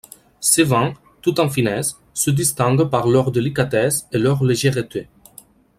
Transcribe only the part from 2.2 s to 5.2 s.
distinguent par leur délicatesse et leur légèreté.